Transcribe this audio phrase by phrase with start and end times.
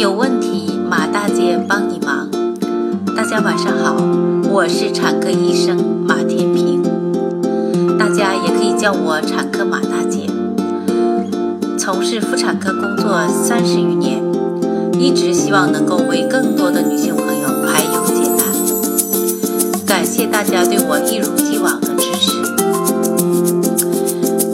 [0.00, 2.26] 有问题，马大姐帮你忙。
[3.14, 3.96] 大家晚上好，
[4.48, 5.76] 我是产科医生
[6.08, 6.82] 马天平，
[7.98, 10.20] 大家也可以叫我产科马大姐。
[11.78, 14.22] 从事妇产科工作三十余年，
[14.98, 18.46] 一直希望能够为更多的女性朋友排忧解难。
[19.84, 22.40] 感谢大家对我一如既往的支持。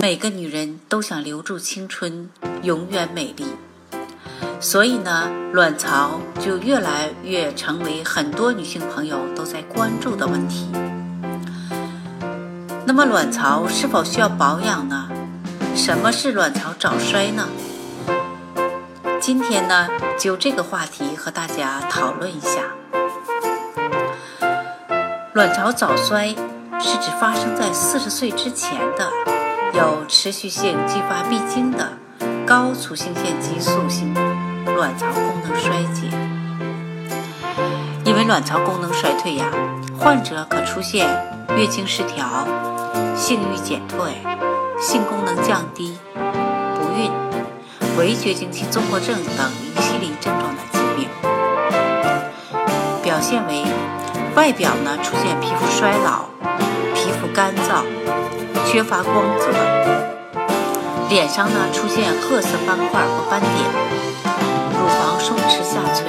[0.00, 2.28] 每个女人都想留住青春，
[2.64, 3.44] 永远美丽。
[4.60, 10.68] 所以呢，卵巢就越来越成为很多女性朋友都在关注的问题。
[12.84, 15.08] 那么，卵巢是否需要保养呢？
[15.76, 17.46] 什么是卵巢早衰呢？
[19.20, 19.88] 今天呢，
[20.18, 22.62] 就这个话题和大家讨论一下。
[25.34, 26.34] 卵巢早衰
[26.80, 29.08] 是指发生在四十岁之前的，
[29.74, 31.92] 有持续性继发闭经的
[32.46, 34.12] 高促性腺激素性。
[34.78, 36.06] 卵巢功能衰竭，
[38.04, 39.46] 因为卵巢功能衰退呀，
[39.98, 41.04] 患者可出现
[41.56, 42.46] 月经失调、
[43.16, 43.98] 性欲减退、
[44.80, 47.10] 性功能降低、不孕、
[47.98, 51.08] 围绝经期综合症等一系列症状的疾病。
[53.02, 53.64] 表现为
[54.36, 56.26] 外表呢出现皮肤衰老、
[56.94, 57.82] 皮肤干燥、
[58.64, 59.48] 缺乏光泽，
[61.08, 63.98] 脸上呢出现褐色斑块或斑点。
[64.78, 66.06] 乳房松弛下垂、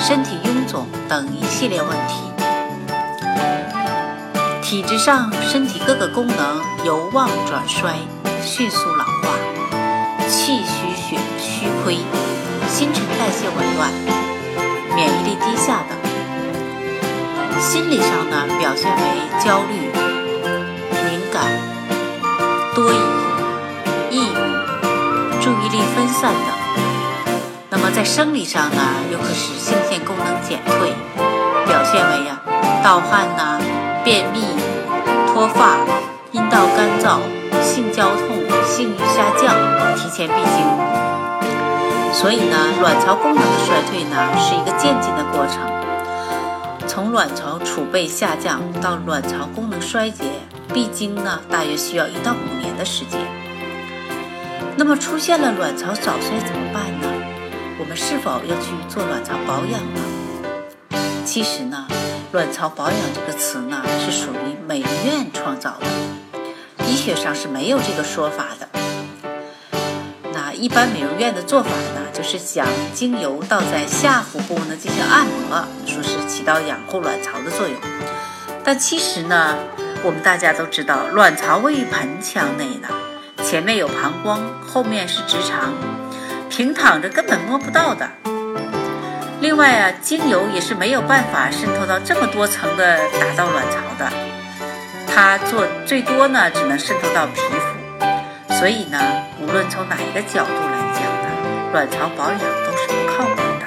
[0.00, 2.14] 身体臃肿等一系列问题，
[4.62, 7.96] 体质上身体各个功能由旺转衰，
[8.44, 9.34] 迅速老化，
[10.28, 11.98] 气虚血虚亏，
[12.68, 13.90] 新陈代谢紊乱，
[14.94, 15.98] 免疫力低下等。
[17.60, 19.89] 心理上呢，表现为焦虑、
[28.00, 28.80] 在生理上呢，
[29.12, 30.94] 又可使性腺功能减退，
[31.66, 32.40] 表现为呀
[32.82, 33.60] 盗汗呐、
[34.02, 34.40] 便秘、
[35.26, 35.76] 脱发、
[36.32, 37.18] 阴道干燥、
[37.62, 39.54] 性交痛、性欲下降、
[39.98, 40.64] 提前闭经。
[42.14, 45.70] 所以呢，卵巢功能的衰退呢是一个渐进的过程，
[46.88, 50.24] 从卵巢储备下降到卵巢功能衰竭
[50.72, 53.20] 闭经呢，大约需要一到五年的时间。
[54.74, 57.26] 那么出现了卵巢早衰怎么办呢？
[57.80, 60.00] 我们是否要去做卵巢保养呢？
[61.24, 61.88] 其实呢，
[62.30, 65.86] 卵巢保养这个词呢是属于美容院创造的，
[66.86, 68.68] 医学上是没有这个说法的。
[70.34, 77.76] 那一般美容院的做法呢，就是将精油倒在下腹部呢进行按摩，说是起到养护卵巢的作用。
[78.62, 79.56] 但其实呢，
[80.04, 82.88] 我们大家都知道，卵巢位于盆腔内呢，
[83.42, 85.72] 前面有膀胱，后面是直肠。
[86.50, 88.10] 平躺着根本摸不到的。
[89.40, 94.10] 另外啊，精油也是没有办法渗透到这么多层的打到卵巢的，
[95.06, 98.54] 它做最多呢只能渗透到皮肤。
[98.56, 98.98] 所以呢，
[99.40, 101.30] 无论从哪一个角度来讲呢，
[101.72, 103.64] 卵巢保养都是不靠谱的。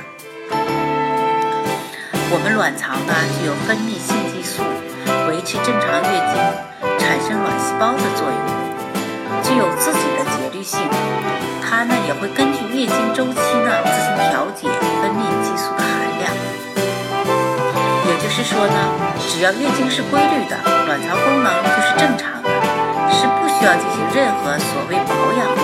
[2.29, 4.61] 我们卵巢呢具有分泌性激素，
[5.29, 6.37] 维持正常月经、
[6.99, 8.37] 产生卵细胞的作用，
[9.41, 10.22] 具有自己的
[10.63, 10.79] 性。
[11.61, 14.69] 它呢也会根据月经周期呢自行调节
[15.01, 16.31] 分泌激素的含量，
[18.07, 18.77] 也就是说呢，
[19.27, 20.55] 只要月经是规律的，
[20.87, 22.49] 卵巢功能就是正常的，
[23.11, 25.61] 是不需要进行任何所谓保养的。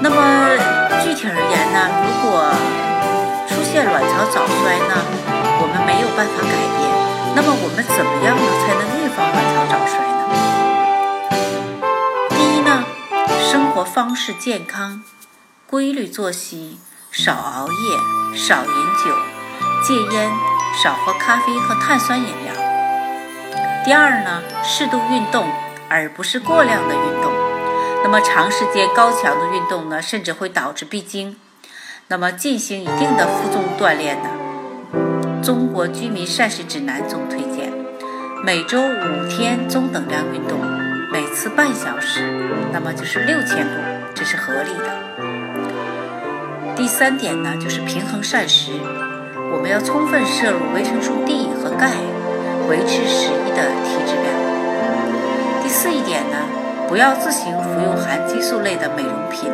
[0.00, 0.16] 那么
[1.02, 2.54] 具体而言呢，如果
[3.48, 4.94] 出现卵巢早衰呢，
[5.58, 6.54] 我们没有办法改
[14.16, 15.02] 是健康，
[15.66, 16.78] 规律作息，
[17.12, 18.70] 少熬夜，少饮
[19.04, 19.14] 酒，
[19.84, 20.30] 戒烟，
[20.82, 22.54] 少喝咖啡和碳酸饮料。
[23.84, 25.46] 第二呢，适度运动，
[25.90, 27.30] 而不是过量的运动。
[28.02, 31.36] 那么长时间高强度运动呢，甚至会导致闭经。
[32.08, 34.30] 那么进行一定的负重锻炼呢，
[35.44, 37.70] 《中国居民膳食指南》中推荐
[38.42, 40.58] 每周五天中等量运动。
[41.12, 42.28] 每次半小时，
[42.72, 43.80] 那么就是六千步，
[44.16, 44.88] 这是合理的。
[46.74, 48.72] 第三点呢，就是平衡膳食，
[49.52, 51.92] 我们要充分摄入维生素 D 和钙，
[52.66, 54.26] 维持适宜的体脂量。
[55.62, 56.36] 第四一点呢，
[56.88, 59.50] 不要自行服用含激素类的美容品，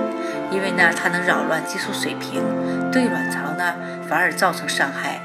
[0.52, 2.40] 因为呢，它能扰乱激素水平，
[2.92, 3.74] 对卵巢呢
[4.08, 5.20] 反而造成伤害。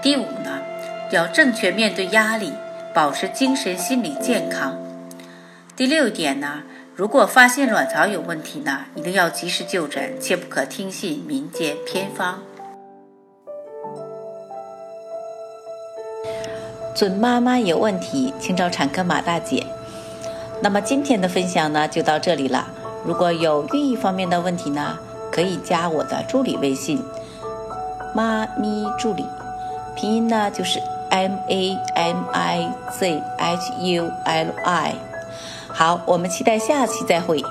[0.00, 0.62] 第五呢，
[1.10, 2.54] 要正确面对压力。
[2.94, 4.78] 保持精神心理健康。
[5.74, 6.62] 第六点呢，
[6.96, 12.40] 如果发现卵巢有问题呢，一定要及时就诊，切不可听信民间偏方。
[16.94, 19.66] 准妈妈有问题，请找产科马大姐。
[20.62, 22.68] 那么今天的分享呢，就到这里了。
[23.04, 24.96] 如果有孕育方面的问题呢，
[25.32, 27.02] 可以加我的助理微信
[28.14, 29.26] “妈咪助理”，
[29.96, 30.78] 拼音呢就是
[31.10, 34.94] M A M I Z H U L I。
[35.74, 37.42] 好，我们期待下期再会。